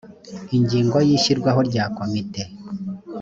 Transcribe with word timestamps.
ingingo 0.57 0.97
ya 1.05 1.11
ishyirwaho 1.17 1.59
rya 1.69 1.83
komite 1.97 2.41